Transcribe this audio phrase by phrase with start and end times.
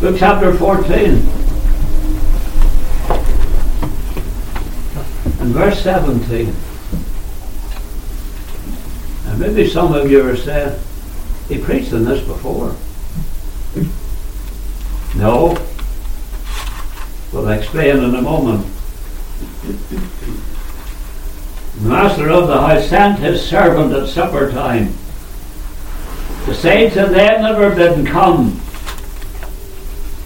[0.00, 1.10] Luke chapter 14
[5.40, 6.54] and verse 17.
[9.26, 10.78] And maybe some of you are saying,
[11.48, 12.76] he preached on this before.
[15.16, 15.56] No.
[17.32, 18.66] We'll explain in a moment.
[21.74, 24.94] The master of the house sent his servant at supper time
[26.44, 28.60] to say to them that were bidden, Come,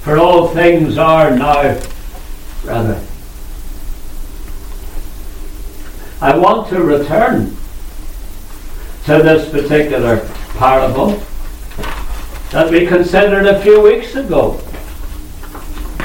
[0.02, 1.80] for all things are now
[2.64, 3.06] ready.
[6.20, 7.56] I want to return
[9.04, 11.22] to this particular parable
[12.50, 14.60] that we considered a few weeks ago.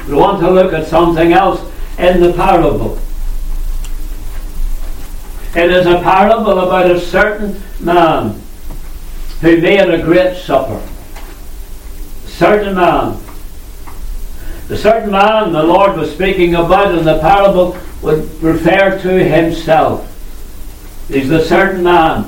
[0.07, 1.61] We want to look at something else
[1.99, 2.97] in the parable.
[5.55, 8.41] It is a parable about a certain man
[9.41, 10.81] who made a great supper.
[12.25, 13.19] A certain man.
[14.67, 20.14] The certain man the Lord was speaking about in the parable would refer to himself.
[21.08, 22.25] He's the certain man.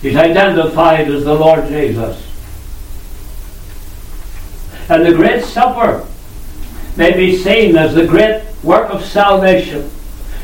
[0.00, 2.22] He's identified as the Lord Jesus.
[4.88, 6.06] And the great supper
[6.96, 9.90] may be seen as the great work of salvation.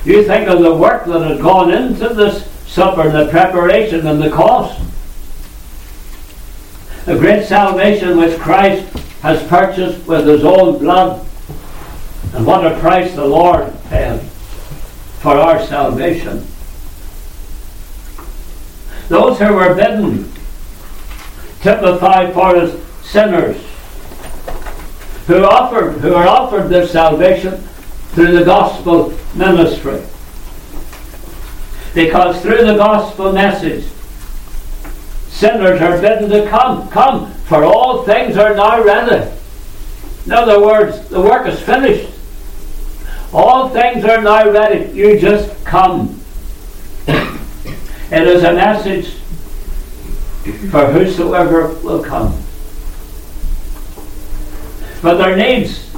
[0.04, 4.20] You think of the work that had gone into this supper, and the preparation and
[4.20, 4.80] the cost.
[7.04, 8.86] The great salvation which Christ
[9.22, 11.26] has purchased with his own blood.
[12.34, 14.20] And what a price the Lord paid
[15.20, 16.46] for our salvation.
[19.08, 20.32] Those who were bidden
[21.60, 23.56] typify for us sinners
[25.26, 27.56] who offered who are offered their salvation
[28.12, 30.02] through the gospel ministry.
[31.94, 33.84] Because through the gospel message,
[35.28, 39.30] sinners are bidden to come, come, for all things are now ready.
[40.24, 42.10] In other words, the work is finished.
[43.30, 44.90] All things are now ready.
[44.96, 46.18] You just come.
[47.06, 49.16] it is a message
[50.70, 52.42] for whosoever will come.
[55.02, 55.92] But there needs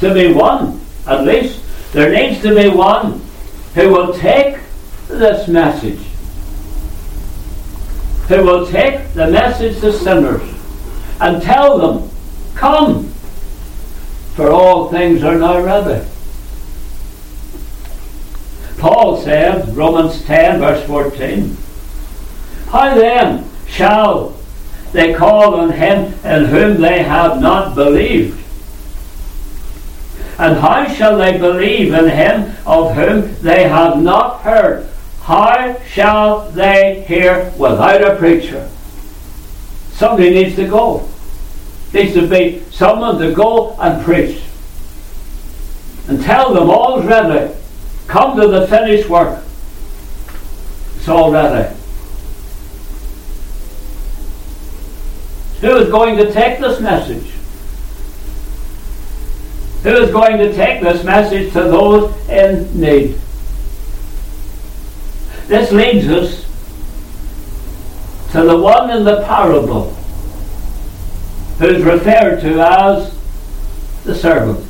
[0.00, 3.22] to be one, at least, there needs to be one
[3.76, 4.58] who will take
[5.06, 6.00] this message,
[8.30, 10.42] who will take the message to sinners
[11.20, 12.10] and tell them,
[12.54, 13.08] Come,
[14.34, 16.06] for all things are now ready.
[18.78, 21.56] Paul said, Romans 10, verse 14,
[22.70, 24.40] How then shall
[24.92, 28.38] they call on him in whom they have not believed.
[30.38, 34.88] And how shall they believe in him of whom they have not heard?
[35.30, 38.68] How shall they hear without a preacher?
[39.92, 41.08] Somebody needs to go.
[41.92, 44.42] Needs to be someone to go and preach.
[46.08, 47.54] And tell them all's ready.
[48.08, 49.44] Come to the finished work.
[50.96, 51.76] It's all ready.
[55.60, 57.30] Who is going to take this message?
[59.84, 63.16] Who is going to take this message to those in need?
[65.50, 66.44] This leads us
[68.30, 69.90] to the one in the parable
[71.58, 73.12] who's referred to as
[74.04, 74.64] the servant.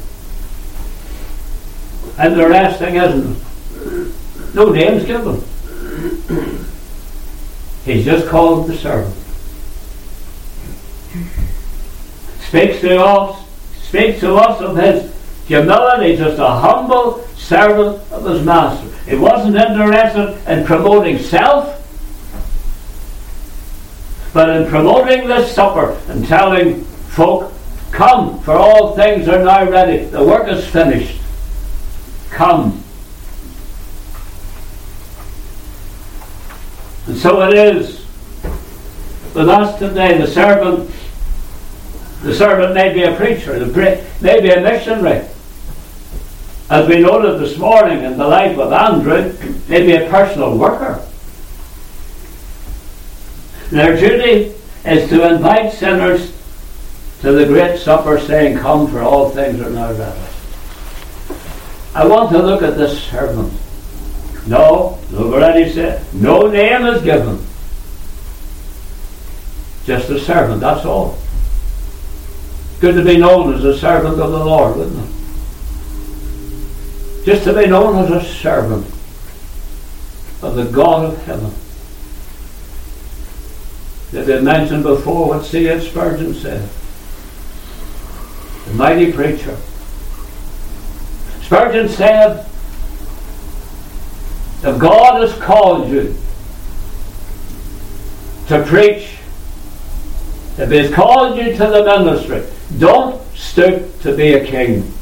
[2.17, 4.55] And the Interesting, isn't?
[4.55, 5.43] No name's given.
[7.85, 9.15] He's just called the servant.
[12.49, 13.47] speaks to us,
[13.83, 15.13] speaks to us of his
[15.51, 18.87] humility, just a humble servant of his master.
[19.11, 21.77] He wasn't interested in promoting self,
[24.33, 27.53] but in promoting this supper and telling folk,
[27.91, 30.05] Come, for all things are now ready.
[30.05, 31.21] The work is finished.
[32.31, 32.85] Come.
[37.09, 38.07] And so it is
[39.35, 40.17] with us today.
[40.19, 40.89] The servant
[42.23, 45.27] the servant may be a preacher, may be a missionary.
[46.71, 49.35] As we noted this morning in the life of Andrew,
[49.69, 51.05] may be a personal worker.
[53.71, 56.33] Their duty is to invite sinners
[57.23, 60.21] to the great supper, saying, Come, for all things are now ready.
[61.93, 63.53] I want to look at this servant.
[64.47, 67.45] No, we've already said, no name is given.
[69.85, 71.19] Just a servant, that's all.
[72.81, 75.20] Good to be known as a servant of the Lord, wouldn't it?
[77.25, 78.87] Just to be known as a servant
[80.43, 81.53] of the God of heaven.
[84.11, 85.91] Did they mention before what C.H.
[85.91, 86.69] Spurgeon said?
[88.71, 89.57] the mighty preacher.
[91.43, 92.47] Spurgeon said,
[94.63, 96.15] if God has called you
[98.47, 99.19] to preach,
[100.59, 102.45] if He has called you to the ministry,
[102.79, 104.93] don't stoop to be a king.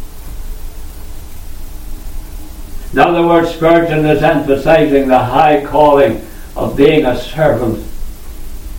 [2.93, 6.25] In other words, Spurgeon is emphasizing the high calling
[6.56, 7.79] of being a servant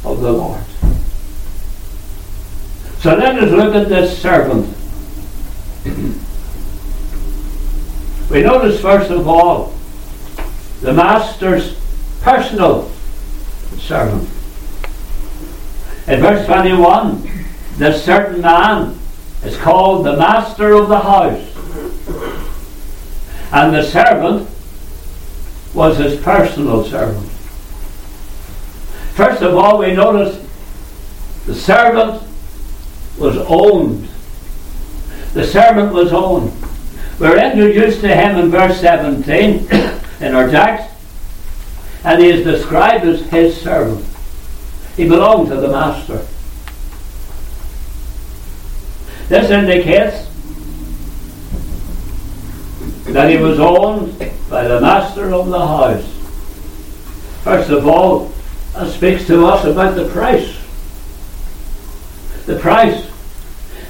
[0.03, 0.63] of the Lord.
[2.99, 4.65] So let us look at this servant.
[8.31, 9.75] we notice, first of all,
[10.81, 11.79] the master's
[12.21, 12.91] personal
[13.77, 14.27] servant.
[16.07, 17.29] In verse 21,
[17.77, 18.97] this certain man
[19.43, 21.45] is called the master of the house.
[23.51, 24.49] And the servant
[25.73, 27.29] was his personal servant.
[29.15, 30.45] First of all, we notice
[31.45, 32.23] the servant
[33.17, 34.07] was owned.
[35.33, 36.53] The servant was owned.
[37.19, 39.67] We're introduced to him in verse 17
[40.21, 40.89] in our text,
[42.03, 44.05] and he is described as his servant.
[44.95, 46.25] He belonged to the master.
[49.27, 50.28] This indicates
[53.13, 54.17] that he was owned
[54.49, 56.05] by the master of the house.
[57.43, 58.31] First of all,
[58.73, 60.55] that speaks to us about the price.
[62.45, 63.09] The price.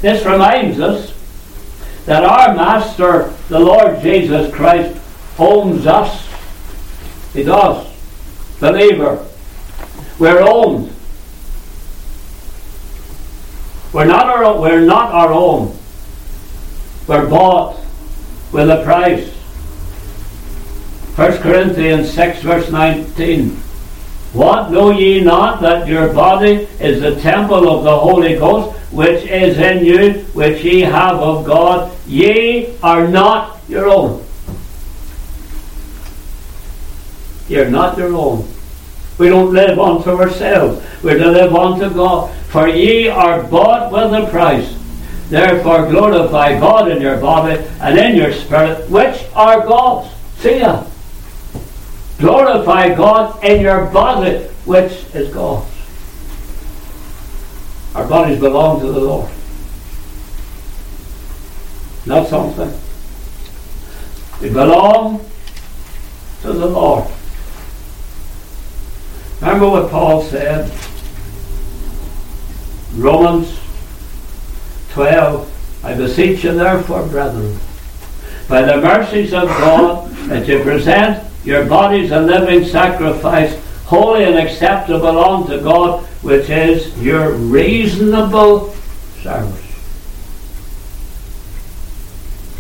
[0.02, 1.14] This reminds us
[2.06, 5.00] that our Master, the Lord Jesus Christ,
[5.38, 6.28] owns us.
[7.34, 7.88] He does.
[8.60, 9.26] Believer.
[10.18, 10.94] We're owned.
[13.94, 14.62] We're not our own.
[14.62, 15.78] We're not our own.
[17.08, 17.80] We're bought
[18.52, 19.30] with a price.
[21.16, 23.50] 1 Corinthians 6 verse 19.
[24.32, 29.26] What know ye not that your body is the temple of the Holy Ghost, which
[29.26, 31.92] is in you, which ye have of God?
[32.08, 34.24] Ye are not your own.
[37.48, 38.48] You're not your own.
[39.18, 40.86] We don't live unto ourselves.
[41.04, 42.34] We're to live unto God.
[42.50, 44.78] For ye are bought with a price.
[45.30, 50.12] Therefore glorify God in your body and in your spirit, which are God's.
[50.38, 50.86] See ya.
[52.18, 55.70] Glorify God in your body, which is God's.
[57.94, 59.30] Our bodies belong to the Lord.
[62.08, 62.74] Not something.
[64.42, 65.24] They belong
[66.42, 67.12] to the Lord.
[69.42, 70.72] Remember what Paul said?
[72.96, 73.59] Romans
[74.94, 75.82] 12.
[75.84, 77.58] I beseech you therefore, brethren,
[78.48, 84.36] by the mercies of God, that you present your bodies a living sacrifice, holy and
[84.36, 88.74] acceptable unto God, which is your reasonable
[89.22, 89.66] service.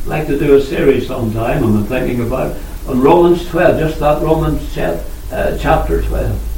[0.04, 2.56] I'd like to do a series sometime, I'm thinking about
[2.88, 6.49] on Romans 12, just that Romans uh, chapter 12.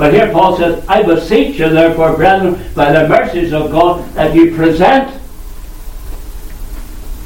[0.00, 4.34] But here Paul says, I beseech you, therefore, brethren, by the mercies of God, that
[4.34, 5.20] you present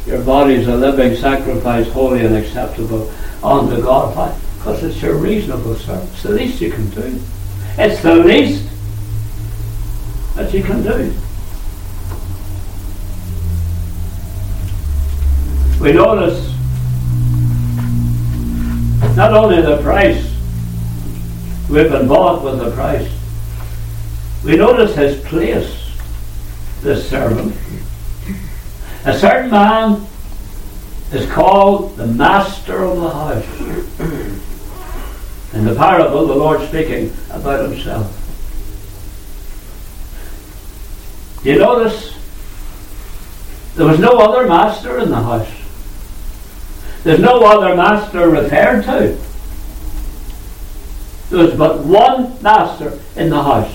[0.08, 3.12] your bodies a living sacrifice, holy and acceptable
[3.44, 4.16] unto God.
[4.16, 4.36] Why?
[4.56, 6.10] Because it's your reasonable service.
[6.14, 7.22] It's the least you can do.
[7.78, 8.68] It's the least
[10.34, 11.14] that you can do.
[15.80, 16.52] We notice
[19.16, 20.33] not only the price,
[21.74, 23.10] we've been bought with a price.
[24.44, 25.76] We notice his place,
[26.82, 27.56] this servant.
[29.04, 30.06] A certain man
[31.12, 33.60] is called the master of the house.
[35.52, 38.20] In the parable, the Lord speaking about himself.
[41.42, 42.16] You notice
[43.74, 45.50] there was no other master in the house.
[47.02, 49.23] There's no other master referred to.
[51.34, 53.74] There was but one master in the house.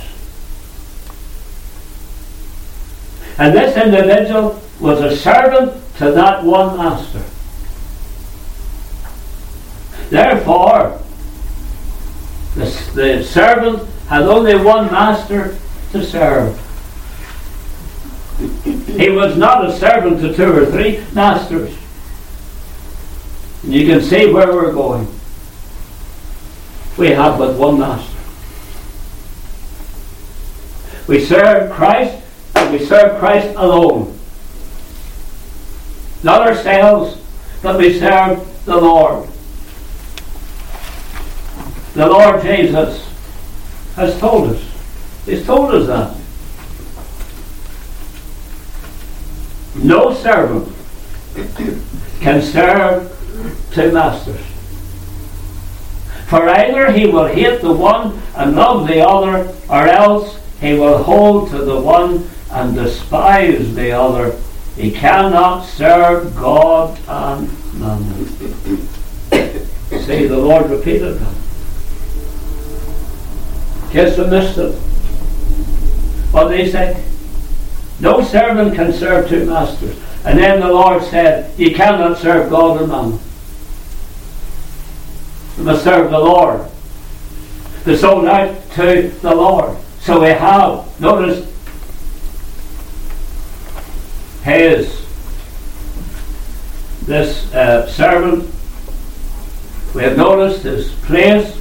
[3.38, 7.22] And this individual was a servant to that one master.
[10.10, 11.01] Therefore,
[12.56, 15.58] the, the servant had only one master
[15.92, 16.58] to serve.
[18.63, 21.78] He was not a servant to two or three masters.
[23.63, 25.19] And you can see where we're going.
[27.00, 28.18] We have but one master.
[31.08, 32.22] We serve Christ
[32.56, 34.20] and we serve Christ alone.
[36.24, 37.18] Not ourselves,
[37.63, 39.29] but we serve the Lord.
[41.94, 43.10] The Lord Jesus
[43.96, 44.62] has told us.
[45.25, 46.18] He's told us that.
[49.82, 50.75] No servant
[52.20, 54.59] can serve two masters.
[56.29, 61.01] For either he will hate the one and love the other, or else he will
[61.01, 64.39] hold to the one and despise the other.
[64.75, 68.27] He cannot serve God and mammon.
[70.05, 71.36] See, the Lord repeated that.
[73.91, 74.75] Kiss the missed it.
[76.31, 77.03] What did he say?
[78.00, 79.98] No servant can serve two masters.
[80.24, 83.19] And then the Lord said, You cannot serve God and mammon.
[85.60, 86.66] You must serve the Lord.
[87.84, 89.78] The soul out to the Lord.
[90.00, 91.46] So we have, notice,
[94.42, 95.06] his,
[97.06, 98.50] this uh, servant,
[99.94, 101.54] we have noticed his place,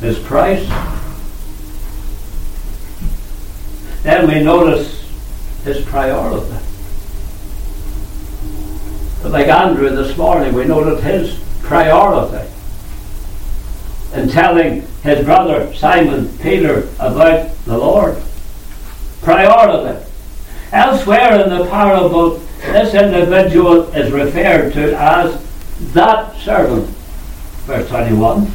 [0.00, 0.68] his price.
[4.04, 5.04] Then we notice
[5.64, 6.69] his priority.
[9.22, 12.50] Like Andrew this morning, we noted his priority
[14.14, 18.20] in telling his brother Simon Peter about the Lord.
[19.20, 20.04] Priority.
[20.72, 25.46] Elsewhere in the parable, this individual is referred to as
[25.92, 26.88] that servant,
[27.66, 28.50] verse 21,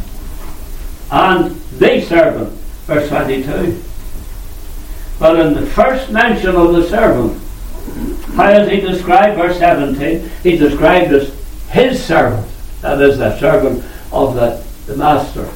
[1.12, 2.50] and the servant,
[2.86, 3.82] verse 22.
[5.20, 7.42] But in the first mention of the servant,
[8.38, 9.38] is he described?
[9.38, 11.34] Verse 17, he described as
[11.70, 12.48] his servant.
[12.82, 15.50] That is, the servant of the, the master.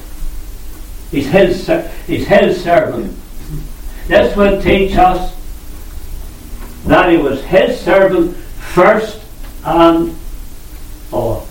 [1.11, 1.67] He's his,
[2.07, 3.17] he's his servant.
[4.07, 5.35] This would teach us
[6.85, 9.21] that he was his servant first
[9.63, 10.15] and
[11.11, 11.47] all.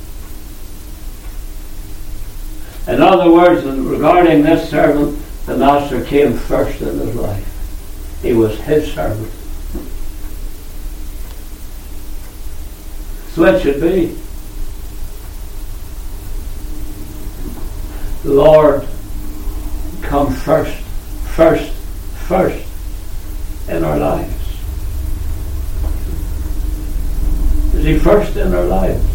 [2.87, 7.45] In other words, regarding this servant, the master came first in his life.
[8.23, 9.31] He was his servant.
[13.39, 14.19] So it should be.
[18.25, 18.85] The Lord
[20.03, 20.77] come first,
[21.37, 21.73] first,
[22.27, 22.67] first
[23.69, 24.35] in our lives.
[27.75, 29.07] Is He first in our lives?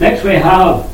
[0.00, 0.90] Next we have,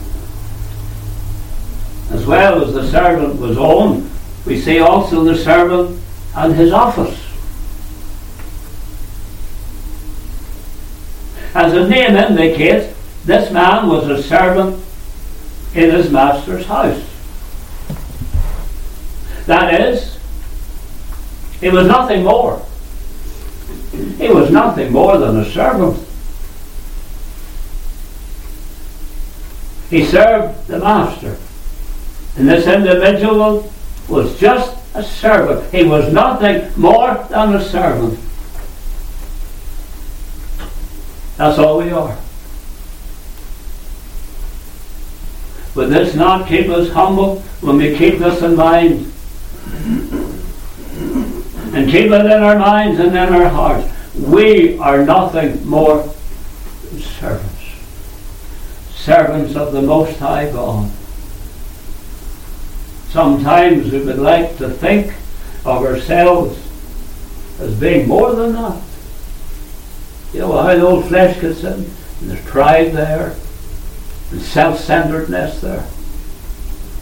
[2.10, 4.10] as well as the servant was owned,
[4.44, 6.02] we see also the servant
[6.34, 7.27] and his office.
[11.54, 14.82] As the name indicates, this man was a servant
[15.74, 17.02] in his master's house.
[19.46, 20.18] That is,
[21.60, 22.64] he was nothing more.
[23.92, 25.98] He was nothing more than a servant.
[29.90, 31.36] He served the master.
[32.36, 33.72] And this individual
[34.08, 35.72] was just a servant.
[35.74, 38.18] He was nothing more than a servant.
[41.38, 42.18] That's all we are.
[45.72, 49.12] But this not keep us humble when we keep this in mind.
[51.72, 53.88] And keep it in our minds and in our hearts.
[54.16, 56.12] We are nothing more
[56.90, 57.54] than servants.
[58.90, 60.90] Servants of the Most High God.
[63.10, 65.14] Sometimes we would like to think
[65.64, 66.58] of ourselves
[67.60, 68.82] as being more than that.
[70.32, 71.72] You know how the old flesh gets in?
[72.20, 73.36] And there's pride there,
[74.30, 75.86] and self centeredness there.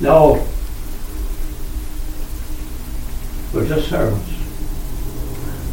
[0.01, 0.47] No.
[3.53, 4.31] We're just servants.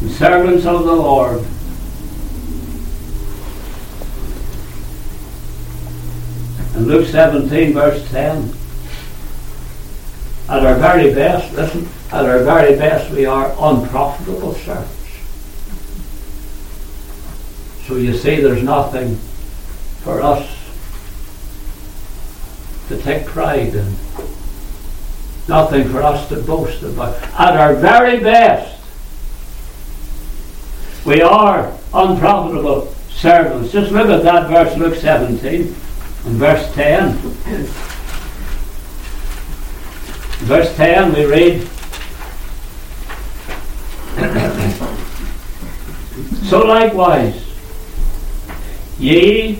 [0.00, 1.44] And servants of the Lord.
[6.74, 8.52] And Luke 17, verse 10.
[10.48, 14.93] At our very best, listen, at our very best, we are unprofitable servants.
[17.86, 19.16] So you see, there's nothing
[20.02, 20.48] for us
[22.88, 23.94] to take pride in.
[25.48, 27.22] Nothing for us to boast about.
[27.38, 28.80] At our very best,
[31.04, 33.72] we are unprofitable servants.
[33.72, 37.12] Just look at that verse, Luke 17, and verse 10.
[40.46, 41.68] Verse 10, we read,
[46.48, 47.43] So likewise,
[48.98, 49.56] Ye,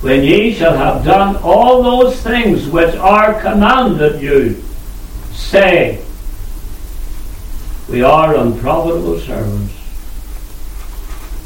[0.00, 4.62] when ye shall have done all those things which are commanded you,
[5.32, 6.04] say,
[7.88, 9.74] We are unprofitable servants.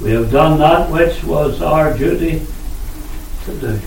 [0.00, 2.42] We have done that which was our duty
[3.44, 3.80] to do.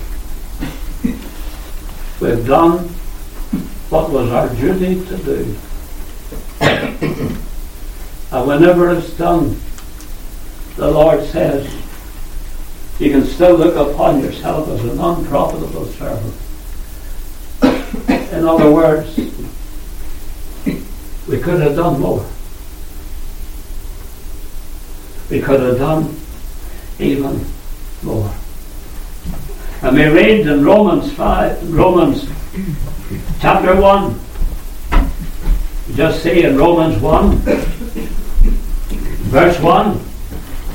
[2.21, 2.87] We have done
[3.89, 5.55] what was our duty to do.
[8.31, 9.59] and whenever it's done,
[10.77, 11.67] the Lord says,
[12.99, 16.33] you can still look upon yourself as an unprofitable servant.
[18.31, 19.17] In other words,
[21.27, 22.25] we could have done more.
[25.29, 26.15] We could have done
[26.99, 27.45] even
[28.03, 28.33] more.
[29.81, 32.29] And we read in Romans 5, Romans
[33.41, 34.19] chapter 1.
[35.95, 37.35] just see in Romans 1,
[39.27, 39.99] verse 1.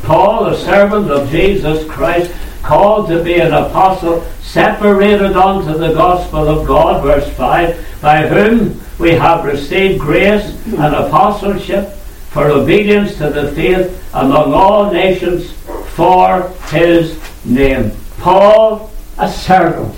[0.02, 6.49] Paul, a servant of Jesus Christ, called to be an apostle, separated unto the gospel
[6.49, 11.88] of God, verse 5, by whom we have received grace and apostleship
[12.30, 15.52] for obedience to the faith among all nations
[15.95, 17.92] for his name.
[18.19, 19.95] Paul, a servant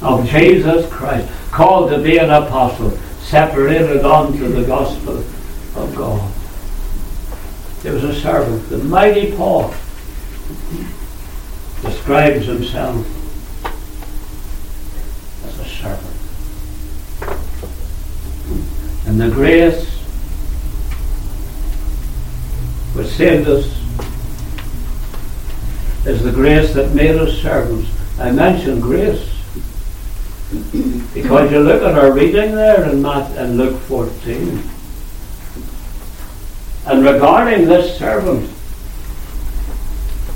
[0.00, 5.18] of Jesus Christ, called to be an apostle, separated unto the gospel
[5.76, 6.31] of God.
[7.82, 9.74] There was a servant, the mighty Paul,
[11.82, 13.04] describes himself
[15.44, 16.16] as a servant.
[19.06, 19.88] And the grace
[22.94, 23.66] which saved us
[26.06, 27.90] is the grace that made us servants.
[28.20, 29.28] I mentioned grace
[31.12, 34.71] because you look at our reading there in Matt and Luke 14.
[36.86, 38.50] And regarding this servant,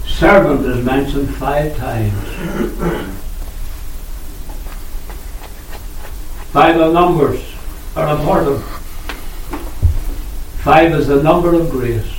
[0.06, 2.12] servant is mentioned five times.
[6.52, 7.42] Five numbers
[7.96, 8.64] are important.
[10.62, 12.12] Five is the number of grace.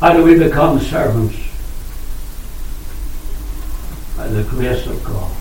[0.00, 1.36] How do we become servants?
[4.16, 5.34] By the grace of God.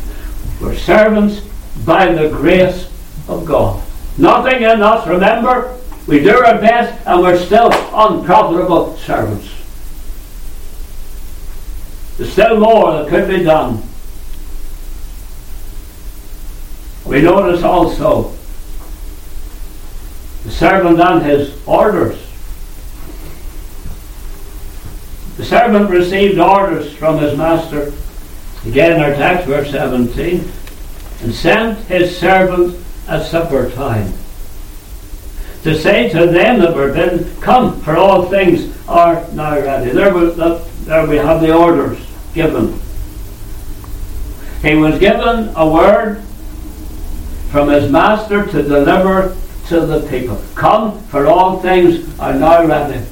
[0.62, 1.42] We're servants
[1.86, 2.89] by the grace
[3.27, 3.83] of God.
[4.18, 5.75] Nothing in us, remember,
[6.07, 9.50] we do our best and we're still unprofitable servants.
[12.18, 13.81] There's still more that could be done.
[17.05, 18.33] We notice also
[20.44, 22.22] the servant and his orders.
[25.37, 27.91] The servant received orders from his master,
[28.65, 30.50] again in our text, verse 17,
[31.22, 34.13] and sent his servant at supper time
[35.66, 39.90] to say to them that were bidden, Come, for all things are now ready.
[39.90, 41.98] There we, there we have the orders
[42.36, 42.80] given.
[44.62, 46.22] He was given a word
[47.50, 49.36] from his master to deliver
[49.70, 50.40] to the people.
[50.54, 53.04] Come, for all things are now ready.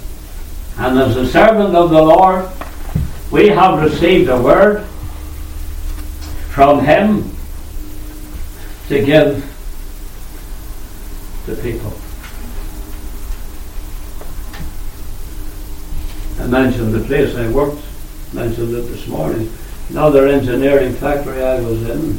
[0.77, 2.47] And as a servant of the Lord,
[3.31, 4.85] we have received a word
[6.51, 7.35] from him
[8.89, 9.43] to give
[11.47, 11.97] to people.
[16.43, 17.81] I mentioned the place I worked,
[18.33, 19.49] mentioned it this morning.
[19.89, 22.17] Another engineering factory I was in.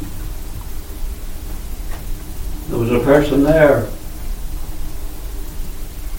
[2.69, 3.87] There was a person there.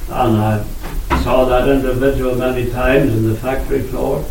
[0.08, 0.64] And I
[1.24, 4.24] saw that individual many times in the factory floor.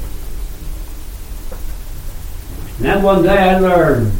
[2.77, 4.13] And then one day I learned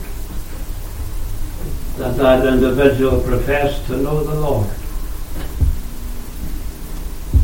[1.96, 4.68] that that individual professed to know the Lord.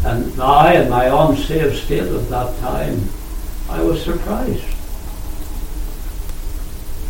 [0.03, 3.07] And I, in my unsaved state at that time,
[3.69, 4.65] I was surprised.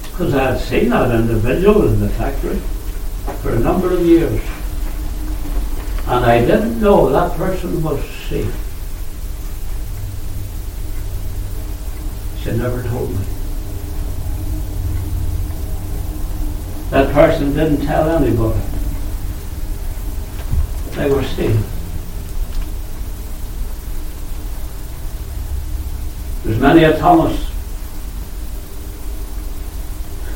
[0.04, 2.60] Because I had seen that individual in the factory
[3.42, 4.42] for a number of years.
[6.08, 8.54] And I didn't know that person was safe.
[12.44, 13.26] She never told me.
[16.90, 18.60] That person didn't tell anybody.
[20.92, 21.66] They were saved.
[26.44, 27.52] There's many a Thomas.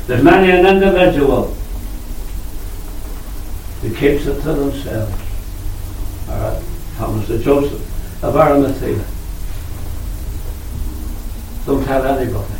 [0.06, 1.52] There's many an individual
[3.82, 5.12] who keeps it to themselves.
[6.28, 6.62] All right,
[6.96, 7.82] Thomas the Joseph
[8.22, 9.04] of Arimathea.
[11.66, 12.54] Don't tell anybody.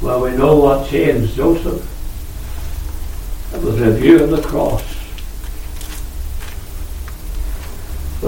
[0.00, 1.88] Well, we know what changed Joseph.
[3.54, 5.01] It was a view of the cross.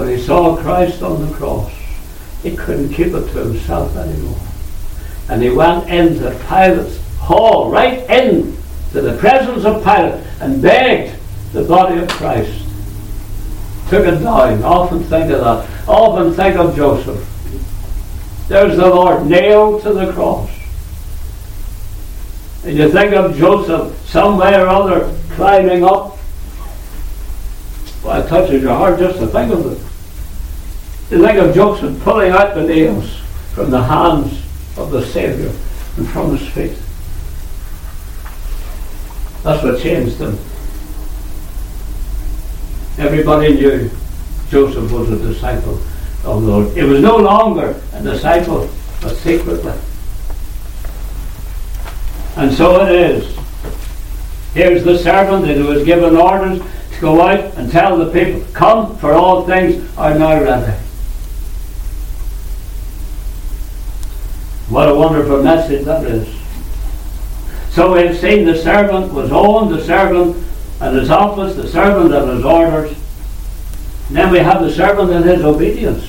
[0.05, 1.73] When he saw Christ on the cross,
[2.43, 4.37] he couldn't keep it to himself anymore.
[5.29, 8.55] And he went into Pilate's hall, right in
[8.91, 11.19] to the presence of Pilate, and begged
[11.53, 12.53] the body of Christ.
[13.89, 14.61] Took it down.
[14.61, 15.89] Often think of that.
[15.89, 17.27] Often think of Joseph.
[18.47, 20.51] There's the Lord nailed to the cross.
[22.63, 26.19] And you think of Joseph some way or other climbing up.
[28.03, 29.94] Well, it touches your heart just to think of it.
[31.11, 33.17] You leg of Joseph pulling out the nails
[33.53, 34.41] from the hands
[34.75, 35.53] of the Saviour
[35.97, 36.77] and from his feet.
[39.43, 40.37] That's what changed him.
[42.97, 43.91] Everybody knew
[44.49, 45.79] Joseph was a disciple
[46.23, 46.77] of the Lord.
[46.77, 48.67] It was no longer a disciple,
[49.01, 49.73] but secretly.
[52.35, 53.37] And so it is.
[54.53, 58.97] Here's the servant that was given orders to go out and tell the people, Come,
[58.97, 60.84] for all things are now ready.
[64.69, 66.27] What a wonderful message that is.
[67.69, 70.43] So we've seen the servant was on, the servant
[70.81, 72.97] at his office, the servant at his orders.
[74.07, 76.03] And then we have the servant and his obedience.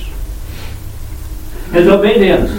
[1.71, 2.49] His obedience.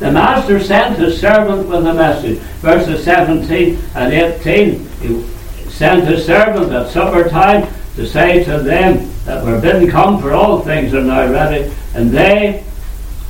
[0.00, 2.38] the master sent his servant with a message.
[2.60, 4.88] Verses 17 and 18.
[5.00, 5.22] He
[5.70, 10.32] sent his servant at supper time to say to them that were bidden come, for
[10.32, 11.72] all things are now ready.
[11.94, 12.64] And they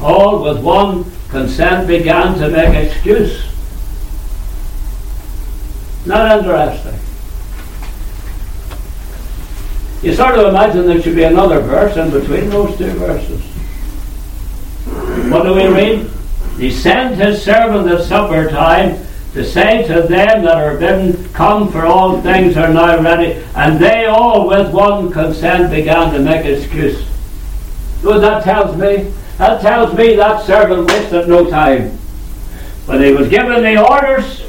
[0.01, 3.45] all with one consent began to make excuse.
[6.07, 6.99] Not interesting.
[10.03, 13.43] You sort of imagine there should be another verse in between those two verses.
[15.33, 16.11] What do we read?
[16.59, 21.71] He sent his servant at supper time to say to them that are bidden, Come,
[21.71, 23.45] for all things are now ready.
[23.55, 27.03] And they all with one consent began to make excuse.
[28.03, 29.13] What that tells me?
[29.39, 31.91] That tells me that servant wasted no time.
[32.87, 34.43] When he was given the orders,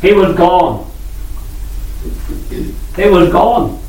[0.00, 0.90] he was gone.
[2.96, 3.80] He was gone.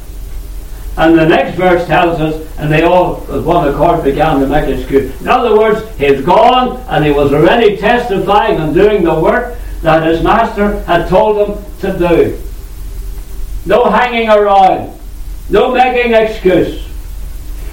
[0.97, 4.67] And the next verse tells us, and they all, with one accord, began to make
[4.67, 5.21] excuse.
[5.21, 10.07] In other words, he's gone, and he was already testifying and doing the work that
[10.07, 12.41] his master had told him to do.
[13.67, 14.97] No hanging around,
[15.49, 16.83] no making excuse.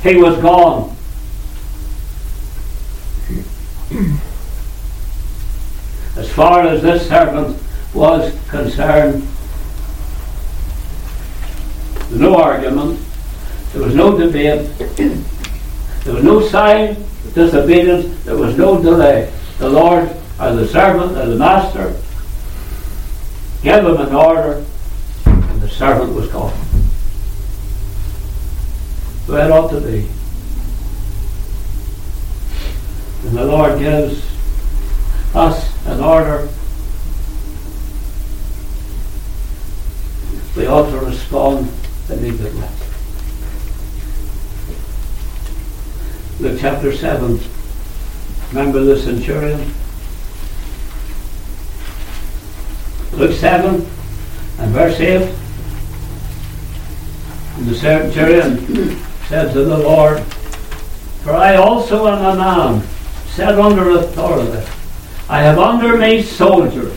[0.02, 0.93] He was gone.
[6.16, 7.56] As far as this servant
[7.92, 9.22] was concerned,
[11.94, 13.00] there was no argument,
[13.72, 14.70] there was no debate.
[16.04, 18.24] There was no sign of disobedience.
[18.24, 19.32] There was no delay.
[19.56, 21.96] The Lord, or the servant, or the master,
[23.62, 24.62] gave him an order,
[25.24, 26.52] and the servant was gone.
[29.26, 30.06] Where it ought to be.
[33.24, 34.22] And the Lord gives
[35.34, 36.46] us an order.
[40.54, 41.68] We ought to respond
[42.10, 42.68] immediately.
[46.38, 47.40] Luke chapter 7.
[48.50, 49.72] Remember the centurion?
[53.12, 53.74] Luke 7
[54.58, 55.34] and verse 8.
[57.56, 60.22] And the centurion said to the Lord,
[61.22, 62.93] For I also am a man
[63.34, 64.64] set under authority.
[65.28, 66.96] I have under me soldiers,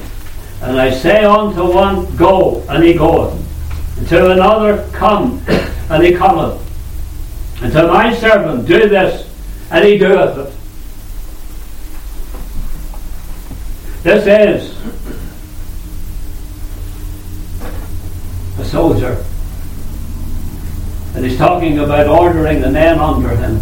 [0.62, 3.34] and I say unto one, Go, and he goeth,
[3.98, 5.42] and to another, Come,
[5.90, 6.62] and he cometh,
[7.64, 9.28] and to my servant, Do this,
[9.72, 10.54] and he doeth it.
[14.04, 14.78] This is
[18.60, 19.24] a soldier.
[21.16, 23.60] And he's talking about ordering the men under him.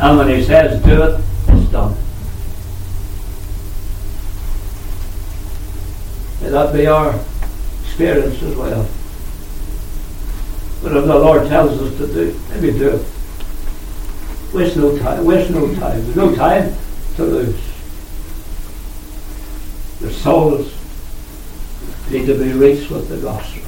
[0.00, 1.94] And when he says do it, it's done.
[6.42, 7.18] May that be our
[7.84, 8.84] experience as well.
[10.82, 13.06] Whatever the Lord tells us to do, let me do it.
[14.52, 15.24] Waste no time.
[15.24, 16.02] Waste no time.
[16.04, 16.74] There's no time
[17.16, 17.60] to lose.
[20.00, 20.72] The souls
[22.10, 23.62] need to be reached with the gospel.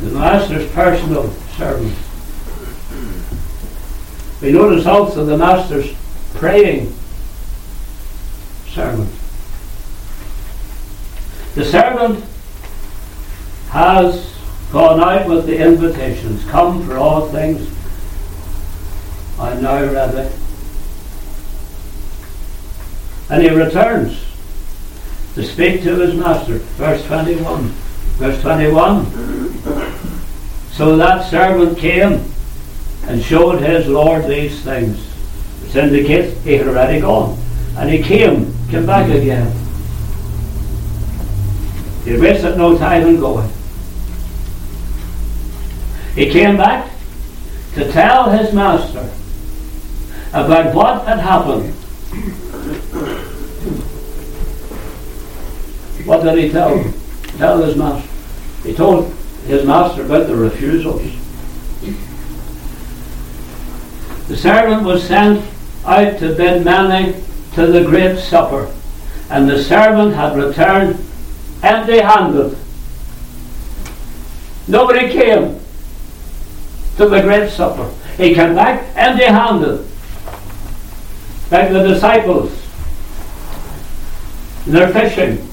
[0.00, 1.94] The master's personal servant.
[4.40, 5.92] We notice also the master's
[6.34, 6.94] praying
[8.68, 9.10] servant.
[11.54, 12.24] The servant
[13.70, 14.32] has
[14.70, 16.44] gone out with the invitations.
[16.44, 17.68] Come for all things.
[19.40, 20.32] I now ready.
[23.30, 24.24] And he returns
[25.34, 26.58] to speak to his master.
[26.58, 27.68] Verse 21.
[28.18, 29.47] Verse 21.
[30.78, 32.24] So that servant came
[33.08, 34.96] and showed his Lord these things.
[35.60, 37.36] Which indicates he had already gone.
[37.76, 39.52] And he came, came back again.
[42.04, 43.50] He wasted no time in going.
[46.14, 46.92] He came back
[47.74, 49.10] to tell his master
[50.32, 51.74] about what had happened.
[56.06, 56.84] What did he tell?
[57.36, 58.08] Tell his master.
[58.62, 59.17] He told
[59.48, 61.02] his master about the refusals.
[64.28, 65.42] The servant was sent
[65.86, 67.14] out to bid many
[67.54, 68.70] to the great supper,
[69.30, 71.02] and the servant had returned
[71.62, 72.58] empty handed.
[74.68, 75.58] Nobody came
[76.98, 77.90] to the great supper.
[78.18, 79.78] He came back empty handed,
[81.50, 82.52] like the disciples.
[84.66, 85.48] They're fishing.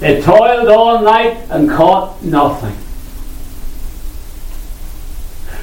[0.00, 2.81] They toiled all night and caught nothing.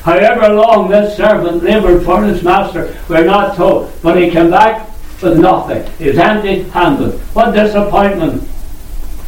[0.03, 3.91] However long this servant laboured for his master, we're not told.
[4.01, 4.87] But he came back
[5.21, 5.85] with nothing.
[5.97, 7.19] He was empty handed.
[7.33, 8.47] What disappointment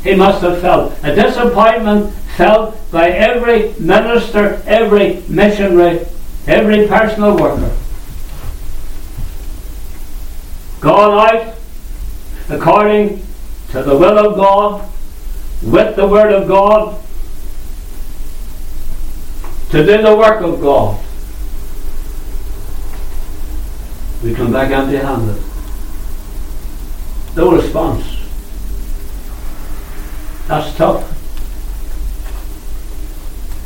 [0.03, 0.97] he must have felt.
[1.03, 6.05] A disappointment felt by every minister, every missionary,
[6.47, 7.75] every personal worker.
[10.79, 11.53] Gone out
[12.49, 13.23] according
[13.69, 14.89] to the will of God,
[15.61, 16.99] with the Word of God,
[19.71, 21.01] to do the work of God.
[24.21, 25.41] We come back empty handed.
[27.37, 28.05] No response.
[30.47, 31.07] That's tough.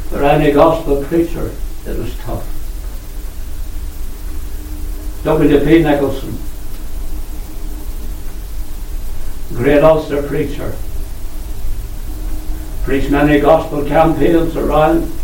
[0.10, 1.52] For any gospel preacher,
[1.88, 2.52] it was tough.
[5.24, 5.82] W.P.
[5.82, 6.38] Nicholson,
[9.58, 10.76] great Ulster preacher,
[12.84, 15.15] preached many gospel campaigns around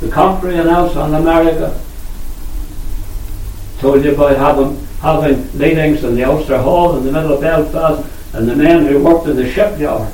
[0.00, 1.78] the country and outside America.
[3.78, 8.08] Told you about having, having meetings in the Ulster Hall in the middle of Belfast
[8.34, 10.12] and the men who worked in the shipyard.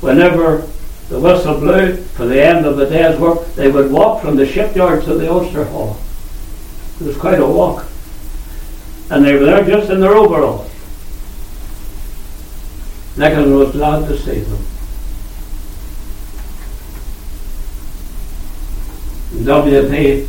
[0.00, 0.68] Whenever
[1.08, 4.46] the whistle blew for the end of the day's work, they would walk from the
[4.46, 5.96] shipyard to the Ulster Hall.
[7.00, 7.86] It was quite a walk.
[9.10, 10.70] And they were there just in their overalls.
[13.16, 14.64] Nicholson was glad to see them.
[19.44, 20.28] W.P.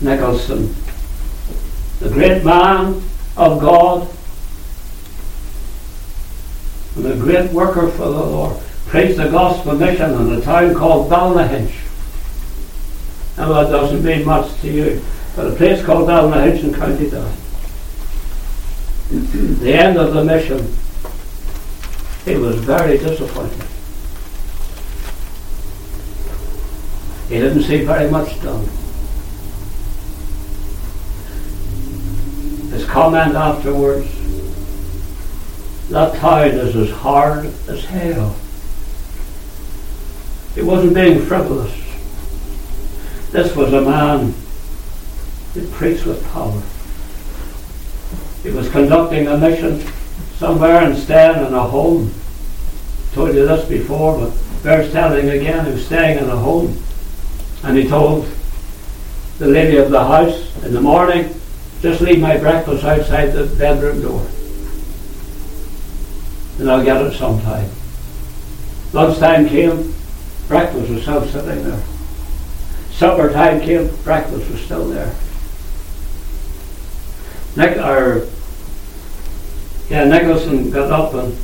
[0.00, 0.74] Nicholson,
[2.00, 3.02] the great man
[3.36, 4.08] of God
[6.96, 11.10] and a great worker for the Lord, preached the gospel mission in a town called
[11.10, 11.74] Ballynahinch.
[13.36, 15.02] Now that doesn't mean much to you,
[15.34, 17.32] but a place called Ballynahinch in County Down.
[19.10, 20.74] the end of the mission,
[22.24, 23.75] he was very disappointed.
[27.28, 28.68] He didn't see very much done.
[32.70, 34.08] His comment afterwards,
[35.90, 38.36] that town is as hard as hell.
[40.54, 41.72] He wasn't being frivolous.
[43.32, 44.32] This was a man
[45.52, 46.62] who preached with power.
[48.44, 49.80] He was conducting a mission
[50.36, 52.12] somewhere and staying in a home.
[53.14, 56.80] Told you this before, but bears telling again, he was staying in a home
[57.62, 58.28] and he told
[59.38, 61.34] the lady of the house in the morning,
[61.82, 64.26] just leave my breakfast outside the bedroom door.
[66.58, 67.68] And I'll get it sometime.
[68.92, 69.94] Lunchtime came,
[70.48, 71.82] breakfast was still sitting there.
[72.92, 75.14] Supper time came, breakfast was still there.
[77.56, 78.26] Nick, or,
[79.90, 81.36] yeah, Nicholson got up and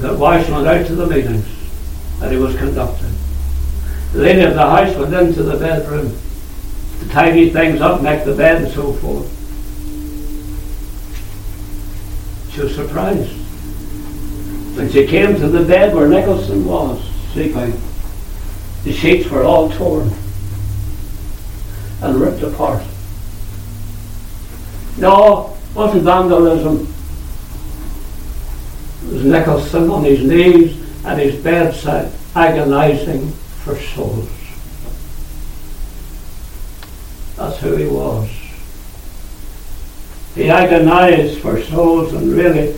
[0.00, 1.46] got washed and went out to the meetings
[2.20, 3.09] that he was conducting.
[4.12, 6.16] Lady of the house went into the bedroom
[7.00, 9.28] to tidy things up, make the bed and so forth.
[12.52, 13.32] She was surprised.
[14.76, 17.00] When she came to the bed where Nicholson was
[17.32, 17.80] sleeping,
[18.82, 20.10] the sheets were all torn
[22.02, 22.82] and ripped apart.
[24.98, 26.92] No, it wasn't vandalism.
[29.06, 33.32] It was Nicholson on his knees at his bedside, agonizing
[33.64, 34.28] for souls.
[37.36, 38.28] That's who he was.
[40.34, 42.76] He agonized for souls and really,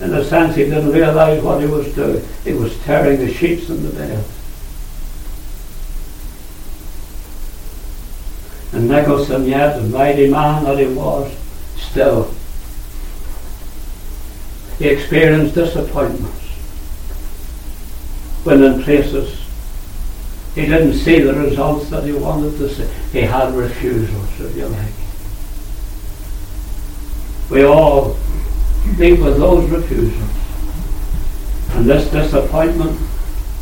[0.00, 2.22] in a sense, he didn't realize what he was doing.
[2.44, 4.24] He was tearing the sheets in the bed.
[8.72, 11.34] And Nicholson, yet, the mighty man that he was,
[11.76, 12.32] still,
[14.78, 16.40] he experienced disappointments
[18.44, 19.38] when in places
[20.54, 22.86] he didn't see the results that he wanted to see.
[23.10, 24.92] He had refusals, if you like.
[27.50, 28.16] We all
[28.98, 30.30] deal with those refusals.
[31.70, 33.00] And this disappointment,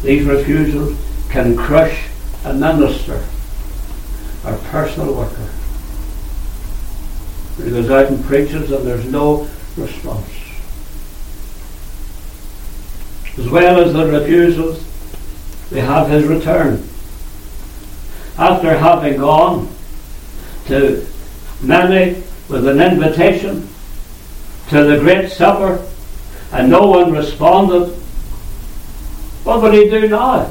[0.03, 0.99] these refusals,
[1.29, 2.09] can crush
[2.45, 3.25] a minister,
[4.45, 5.49] our personal worker.
[7.57, 10.29] He goes out and preaches and there's no response.
[13.39, 14.90] As well as the refusals,
[15.71, 16.87] we have his return.
[18.37, 19.69] After having gone
[20.67, 21.07] to
[21.61, 23.69] many with an invitation
[24.69, 25.87] to the great supper
[26.53, 27.95] and no one responded,
[29.45, 30.51] what would he do now?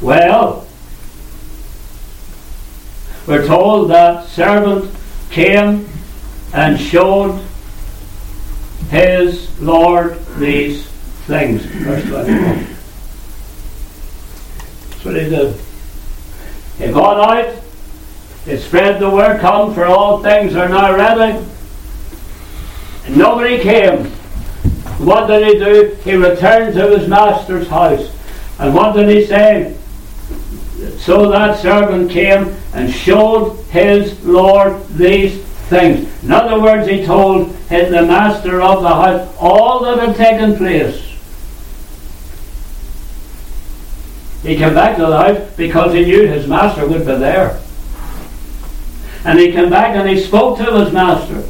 [0.00, 0.66] Well,
[3.26, 4.90] we're told that servant
[5.30, 5.88] came
[6.52, 7.44] and showed
[8.88, 10.86] his Lord these
[11.26, 11.62] things.
[11.62, 12.79] Verse 21.
[15.00, 15.56] That's what he did.
[16.76, 17.54] He got out,
[18.44, 21.42] he spread the word, come for all things are now ready.
[23.06, 24.04] And nobody came.
[24.98, 25.96] What did he do?
[26.04, 28.14] He returned to his master's house.
[28.58, 29.74] And what did he say?
[30.98, 36.22] So that servant came and showed his Lord these things.
[36.22, 41.09] In other words, he told the master of the house all that had taken place.
[44.42, 47.60] He came back to the house because he knew his master would be there.
[49.24, 51.42] And he came back and he spoke to his master.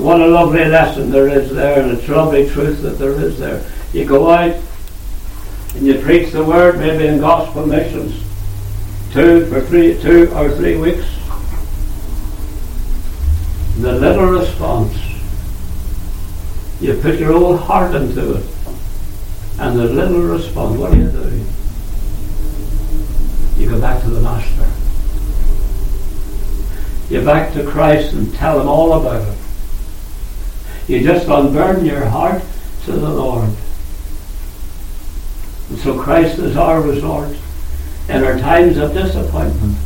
[0.00, 3.38] What a lovely lesson there is there, and it's a lovely truth that there is
[3.38, 3.68] there.
[3.92, 4.54] You go out
[5.74, 8.22] and you preach the word, maybe in gospel missions,
[9.12, 11.06] two for three, two or three weeks.
[13.80, 14.96] The little response,
[16.80, 18.44] you put your whole heart into it,
[19.60, 20.78] and the little response.
[20.78, 21.44] What do you do?
[23.60, 24.66] You go back to the Master.
[27.10, 29.38] You back to Christ and tell him all about it.
[30.88, 32.42] You just unburden your heart
[32.84, 33.50] to the Lord.
[35.68, 37.36] And so Christ is our resort
[38.08, 39.76] in our times of disappointment.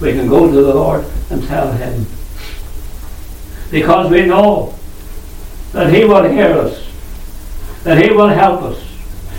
[0.00, 2.06] We can go to the Lord and tell Him.
[3.70, 4.74] Because we know
[5.72, 6.86] that He will hear us,
[7.84, 8.84] that He will help us,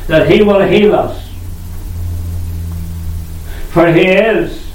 [0.08, 1.30] that He will heal us.
[3.72, 4.72] For He is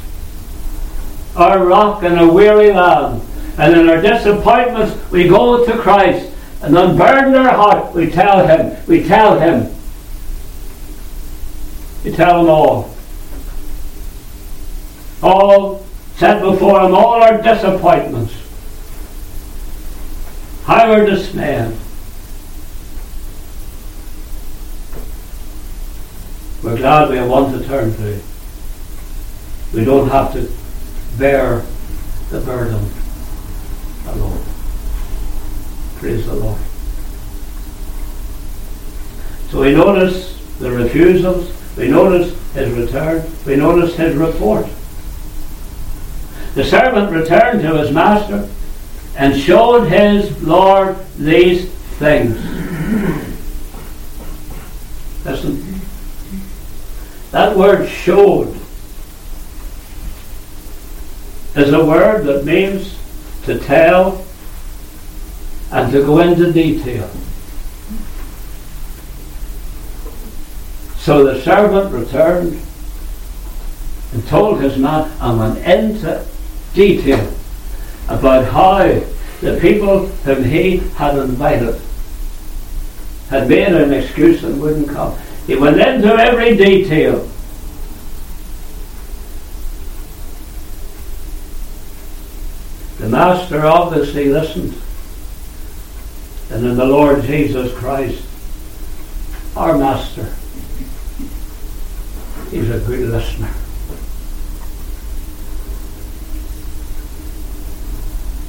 [1.37, 3.23] our rock in a weary land.
[3.59, 6.31] And in our disappointments, we go to Christ
[6.63, 7.95] and unburden our heart.
[7.95, 9.75] We tell Him, we tell Him.
[12.05, 12.95] We tell Him all.
[15.23, 18.35] All set before Him, all our disappointments.
[20.67, 21.77] How we're dismayed.
[26.61, 28.21] We're glad we have one to turn to.
[29.73, 30.53] We don't have to
[31.19, 31.65] bear
[32.31, 32.85] the burden
[34.09, 34.45] alone.
[35.99, 36.61] Praise the Lord.
[39.51, 44.67] So we notice the refusals, we notice his return, we notice his report.
[46.57, 48.51] The servant returned to his master
[49.17, 52.37] and showed his Lord these things.
[55.25, 55.81] Listen.
[57.31, 58.55] That word showed
[61.55, 62.99] is a word that means
[63.45, 64.25] to tell
[65.73, 67.11] and to go into detail.
[70.99, 72.61] So the servant returned
[74.13, 76.25] and told his man and went into
[76.75, 77.36] detail
[78.09, 78.79] about how
[79.41, 81.81] the people whom he had invited
[83.29, 85.17] had made an excuse and wouldn't come.
[85.47, 87.29] He went into every detail.
[92.99, 94.75] The master obviously listened
[96.51, 98.23] and in the Lord Jesus Christ,
[99.57, 100.33] our Master.
[102.53, 103.53] is a good listener.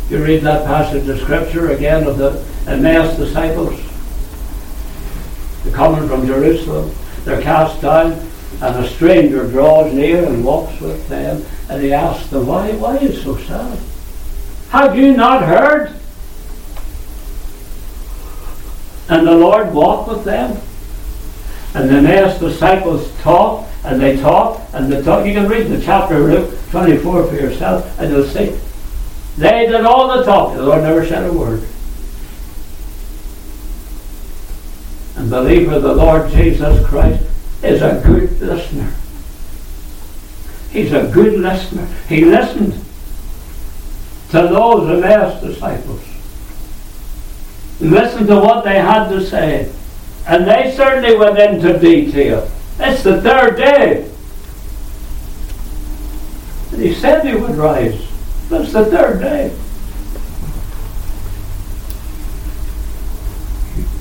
[0.09, 3.79] You read that passage of Scripture again of the Emmaus disciples.
[5.63, 6.93] They're coming from Jerusalem.
[7.23, 8.13] They're cast down,
[8.61, 12.97] and a stranger draws near and walks with them, and he asks them, Why, why
[12.97, 13.77] are you so sad?
[14.69, 15.97] Have you not heard
[19.09, 20.59] and the Lord walked with them.
[21.73, 25.27] And the next disciples talked, and they talk, and they talked.
[25.27, 28.57] You can read the chapter of Luke 24 for yourself, and you'll see.
[29.37, 30.57] They did all the talking.
[30.57, 31.63] The Lord never said a word.
[35.15, 37.23] And believer, the Lord Jesus Christ
[37.63, 38.93] is a good listener.
[40.71, 41.87] He's a good listener.
[42.07, 42.73] He listened
[44.29, 46.03] to those Emmaus disciples.
[47.79, 49.71] Listen to what they had to say.
[50.27, 52.49] And they certainly went into detail.
[52.79, 54.11] It's the third day.
[56.71, 58.07] And he said he would rise.
[58.49, 59.53] It's the third day.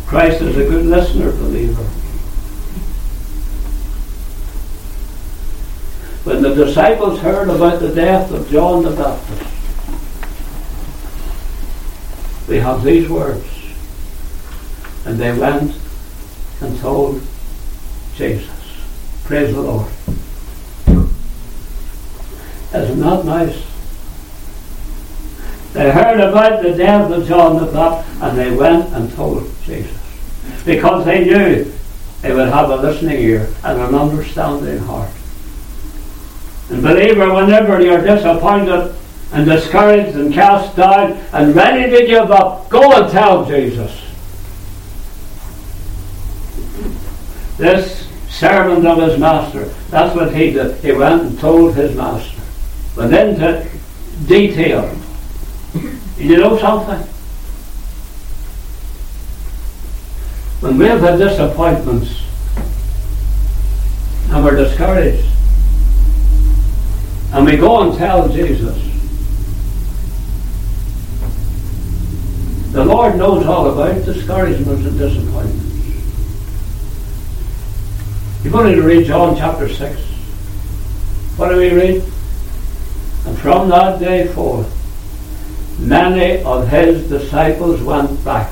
[0.06, 1.82] Christ is a good listener, believer.
[6.22, 9.52] When the disciples heard about the death of John the Baptist,
[12.46, 13.46] they have these words.
[15.04, 15.74] And they went
[16.60, 17.20] and told
[18.14, 18.48] Jesus.
[19.24, 19.90] Praise the Lord.
[22.74, 23.75] Isn't that nice?
[25.76, 29.92] They heard about the death of John the Baptist and they went and told Jesus.
[30.64, 31.70] Because they knew
[32.22, 35.10] they would have a listening ear and an understanding heart.
[36.70, 38.96] And believer, whenever you're disappointed
[39.32, 44.00] and discouraged and cast down and ready to give up, go and tell Jesus.
[47.58, 50.82] This servant of his master, that's what he did.
[50.82, 52.40] He went and told his master.
[52.94, 53.68] But then to
[54.26, 54.90] detail.
[56.18, 57.06] You know something?
[60.60, 62.22] When we have had disappointments
[64.30, 65.26] and we're discouraged,
[67.32, 68.82] and we go and tell Jesus,
[72.72, 75.64] the Lord knows all about discouragements and disappointments.
[78.42, 80.00] You're going to read John chapter 6.
[81.36, 82.02] What do we read?
[83.26, 84.75] And from that day forth,
[85.78, 88.50] many of his disciples went back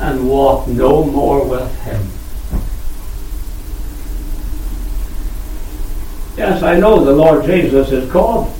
[0.00, 2.00] and walked no more with him.
[6.36, 8.50] Yes, I know the Lord Jesus is God.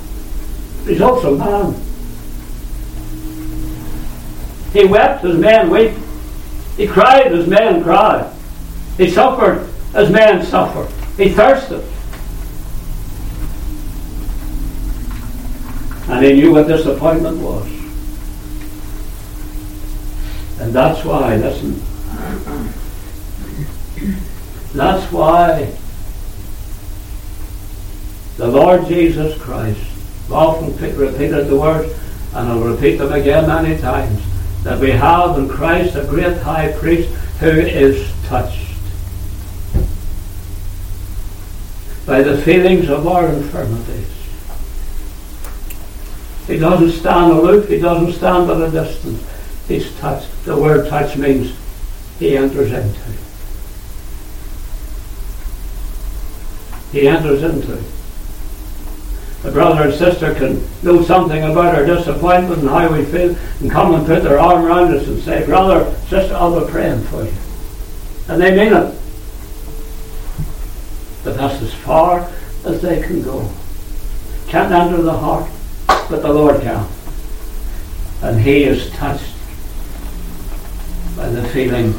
[0.87, 1.75] He's also man.
[4.73, 5.93] He wept as men weep.
[6.77, 8.31] He cried as men cry.
[8.97, 10.87] He suffered as men suffer.
[11.17, 11.85] He thirsted.
[16.11, 17.67] And he knew what disappointment was.
[20.61, 21.81] And that's why, listen,
[24.75, 25.73] that's why
[28.37, 29.81] the Lord Jesus Christ,
[30.31, 31.93] often repeated the words,
[32.35, 34.21] and I'll repeat them again many times,
[34.65, 37.09] that we have in Christ a great high priest
[37.39, 38.75] who is touched
[42.05, 44.20] by the feelings of our infirmities.
[46.51, 49.25] He doesn't stand aloof, he doesn't stand at a distance.
[49.69, 50.29] He's touched.
[50.45, 51.57] The word touch means
[52.19, 53.13] he enters into.
[56.91, 57.81] He enters into.
[59.45, 63.71] A brother and sister can know something about our disappointment and how we feel and
[63.71, 67.23] come and put their arm around us and say, Brother, sister, I'll be praying for
[67.23, 67.33] you.
[68.27, 68.95] And they mean it.
[71.23, 72.29] But that's as far
[72.65, 73.49] as they can go.
[74.49, 75.49] Can't enter the heart,
[76.11, 76.87] but the Lord can.
[78.23, 79.33] And He is touched
[81.17, 81.91] by the feeling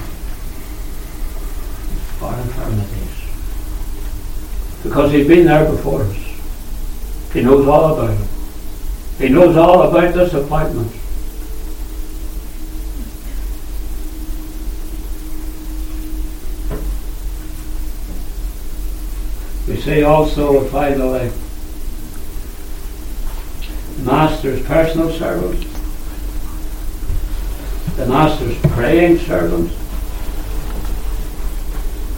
[2.11, 3.07] of our infirmities.
[4.83, 6.17] Because He's been there before us.
[7.33, 8.27] He knows all about it.
[9.17, 10.97] He knows all about disappointments.
[19.67, 21.31] We see also, finally,
[23.99, 25.65] Master's personal servant,
[27.95, 29.71] the Master's praying servant,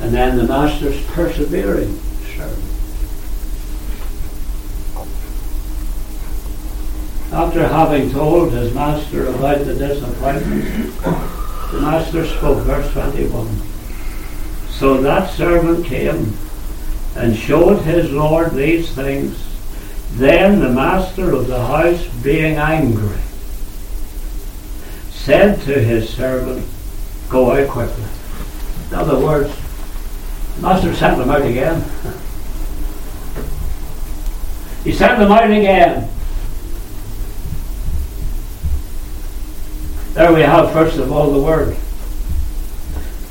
[0.01, 1.99] and then the Master's persevering
[2.35, 2.63] servant.
[7.33, 10.93] After having told his Master about the disappointment,
[11.71, 13.47] the Master spoke, verse 21.
[14.69, 16.37] So that servant came
[17.15, 19.52] and showed his Lord these things.
[20.13, 23.17] Then the master of the house, being angry,
[25.09, 26.67] said to his servant,
[27.29, 28.03] Go out quickly.
[28.89, 29.51] In other words,
[30.55, 31.83] the master sent them out again.
[34.83, 36.09] he sent them out again.
[40.13, 41.75] There we have, first of all, the word.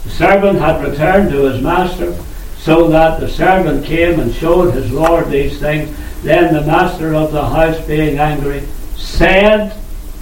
[0.03, 2.21] The servant had returned to his master
[2.59, 5.97] so that the servant came and showed his lord these things.
[6.23, 8.63] Then the master of the house, being angry,
[8.97, 9.75] said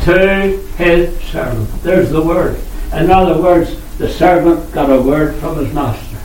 [0.04, 2.58] to his servant, There's the word.
[2.92, 6.16] In other words, the servant got a word from his master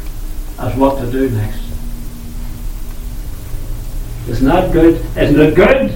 [0.60, 1.62] as what to do next.
[4.30, 4.96] Isn't that good?
[5.18, 5.92] Isn't it good?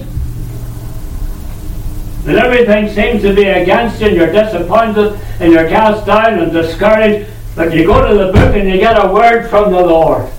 [2.26, 6.52] When everything seems to be against you and you're disappointed and you're cast down and
[6.52, 10.30] discouraged, but you go to the book and you get a word from the Lord.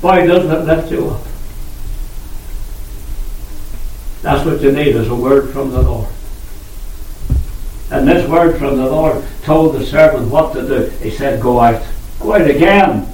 [0.00, 1.27] Boy, doesn't it lift you up?
[4.28, 6.06] That's what you need is a word from the Lord.
[7.90, 10.90] And this word from the Lord told the servant what to do.
[11.02, 11.82] He said, Go out.
[12.20, 13.10] Go out again.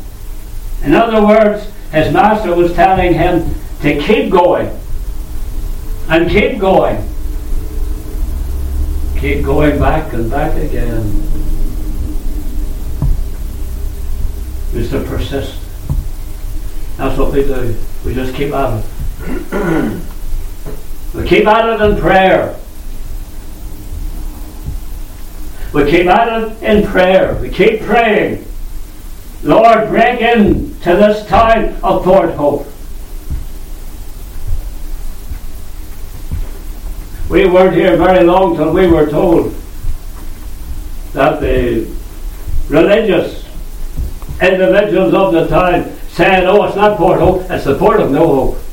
[0.82, 4.76] In other words, his master was telling him to keep going.
[6.08, 7.08] And keep going.
[9.16, 11.04] Keep going back and back again.
[14.74, 15.60] Is to persist.
[16.96, 17.76] That's what we do.
[18.04, 18.84] We just keep at
[19.20, 20.02] it.
[21.14, 22.58] we keep at it in prayer.
[25.72, 27.34] We keep at it in prayer.
[27.36, 28.46] We keep praying.
[29.42, 32.66] Lord, break in to this town of Port Hope.
[37.28, 39.54] We weren't here very long till we were told
[41.12, 41.88] that the
[42.68, 43.44] religious
[44.40, 48.26] individuals of the time said, oh, it's not Port Hope, it's the Port of No
[48.26, 48.63] Hope.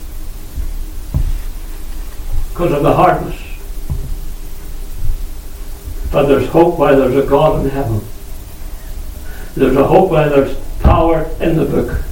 [2.61, 3.41] Because of the hardness.
[6.11, 8.01] But there's hope while there's a God in heaven.
[9.55, 12.03] There's a hope while there's power in the book.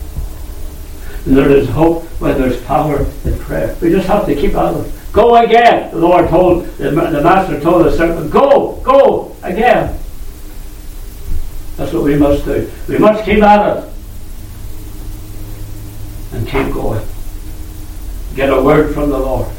[1.28, 3.78] And there is hope where there's power in prayer.
[3.80, 4.92] We just have to keep at it.
[5.14, 5.92] Go again.
[5.92, 10.00] The Lord told, the, the Master told the servant, go, go again.
[11.78, 12.72] That's what we must do.
[12.88, 13.94] We must keep at it.
[16.34, 17.06] And keep going.
[18.34, 19.59] Get a word from the Lord.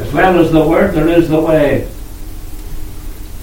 [0.00, 1.86] As well as the word, there is the way.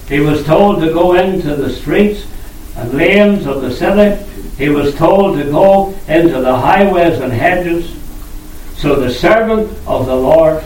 [0.10, 2.26] He was told to go into the streets
[2.76, 4.24] and lanes of the city.
[4.58, 7.94] He was told to go into the highways and hedges.
[8.78, 10.64] So the servant of the Lord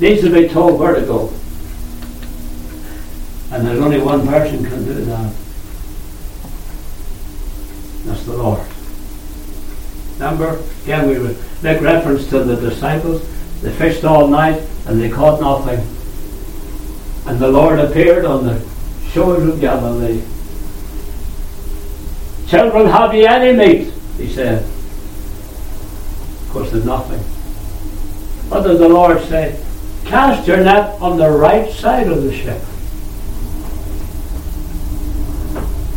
[0.00, 1.32] needs to be told where to go.
[3.52, 5.32] And there's only one person can do that.
[8.04, 8.66] That's the Lord.
[10.14, 13.22] Remember, again we make reference to the disciples.
[13.62, 15.80] They fished all night and they caught nothing.
[17.26, 18.60] And the Lord appeared on the
[19.10, 20.22] shores of Galilee.
[22.46, 23.92] Children, have ye any meat?
[24.16, 24.62] He said.
[26.42, 27.20] Of course, there's nothing.
[28.50, 29.62] What does the Lord say?
[30.04, 32.60] Cast your net on the right side of the ship.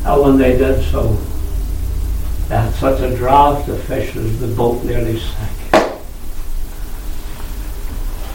[0.05, 1.17] And when they did so,
[2.49, 5.42] they had such a draught of fish as the boat nearly sank.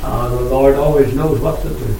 [0.02, 1.96] Ah, the Lord always knows what to do.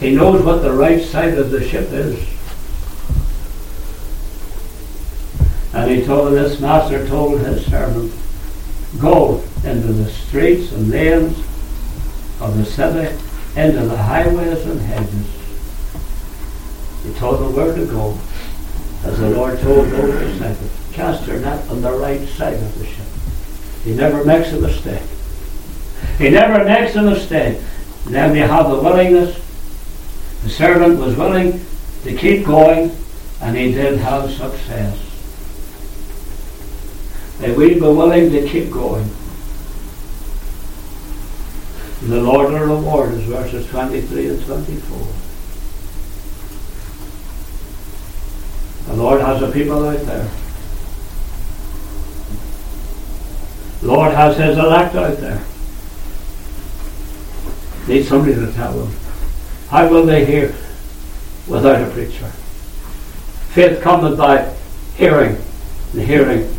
[0.00, 2.18] He knows what the right side of the ship is.
[5.72, 8.12] And he told this master told his servant,
[8.98, 11.38] Go into the streets and lanes
[12.40, 13.16] of the city,
[13.56, 15.26] into the highways and hedges.
[17.04, 18.18] He told them where to go,
[19.04, 20.70] as the Lord told those disciples.
[20.92, 23.06] Cast your net on the right side of the ship.
[23.84, 25.02] He never makes a mistake.
[26.18, 27.58] He never makes a mistake.
[28.06, 29.42] And then we have the willingness
[30.42, 31.64] the servant was willing
[32.02, 32.90] to keep going
[33.40, 34.98] and he did have success.
[37.40, 39.08] May we be willing to keep going.
[42.02, 45.06] The Lord will reward us, verses 23 and 24.
[48.86, 50.28] The Lord has a people out there.
[53.80, 55.44] The Lord has his elect out there.
[57.88, 58.94] Need somebody to tell them.
[59.68, 60.54] How will they hear
[61.48, 62.28] without a preacher?
[63.50, 64.54] Faith cometh by
[64.96, 65.36] hearing,
[65.92, 66.54] and hearing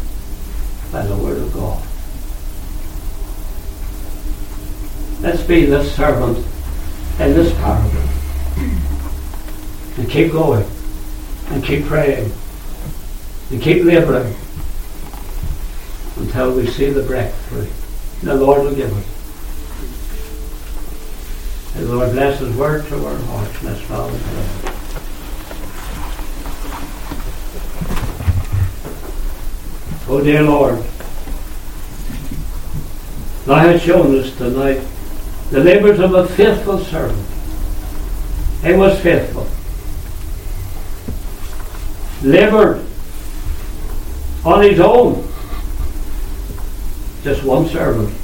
[0.92, 1.82] by the word of God.
[5.22, 6.38] Let's be this servant
[7.20, 8.10] in this parable.
[9.98, 10.68] And keep going.
[11.50, 12.32] And keep praying.
[13.52, 14.36] And keep laboring
[16.18, 17.68] until we see the breakthrough.
[18.22, 19.13] The Lord will give it.
[21.76, 23.64] The Lord bless His word to our hearts.
[23.64, 23.98] Let's pray.
[30.08, 30.84] Oh, dear Lord,
[33.46, 34.82] Thou hast shown us tonight
[35.50, 37.28] the labors of a faithful servant.
[38.64, 39.48] He was faithful.
[42.24, 42.86] Labored
[44.46, 45.28] on his own.
[47.24, 48.23] Just one servant.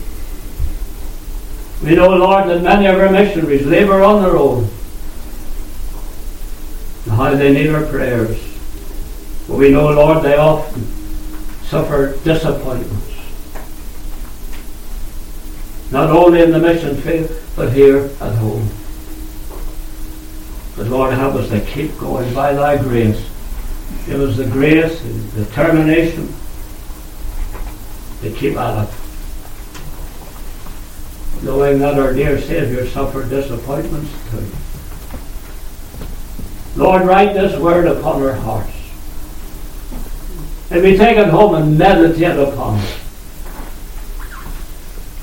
[1.83, 4.69] We know, Lord, that many of our missionaries labour on their own.
[7.05, 8.37] And how they need our prayers.
[9.47, 10.85] But we know, Lord, they often
[11.63, 13.05] suffer disappointments.
[15.91, 18.69] Not only in the mission field, but here at home.
[20.75, 23.25] But Lord, help us to keep going by thy grace.
[24.05, 26.33] Give us the grace and determination
[28.21, 28.98] to keep at it.
[31.41, 34.45] Knowing that our dear Saviour suffered disappointments too.
[36.79, 38.73] Lord, write this word upon our hearts.
[40.71, 42.99] And we take it home and meditate upon it.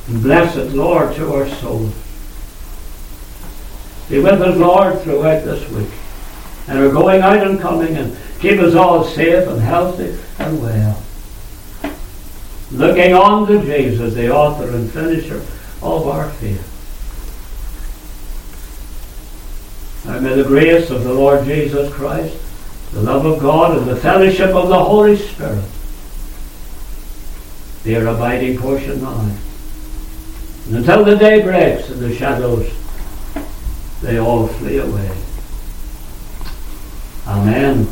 [0.09, 1.95] And bless it, Lord, to our souls.
[4.09, 5.91] Be with us, Lord, throughout this week.
[6.69, 11.03] And we're going out and coming and keep us all safe and healthy and well.
[12.73, 15.41] Looking on to Jesus, the author and finisher
[15.83, 16.73] of our faith.
[20.07, 22.37] And may the grace of the Lord Jesus Christ,
[22.93, 25.65] the love of God, and the fellowship of the Holy Spirit
[27.83, 29.21] be our abiding portion now.
[30.67, 32.73] And until the day breaks and the shadows
[34.03, 35.11] they all flee away.
[37.27, 37.89] Amen.